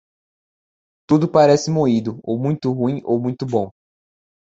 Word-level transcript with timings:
Tudo 1.07 1.29
parece 1.31 1.69
moído, 1.69 2.19
ou 2.23 2.39
muito 2.39 2.71
ruim 2.71 3.01
ou 3.05 3.19
muito 3.21 3.45
bom. 3.45 3.69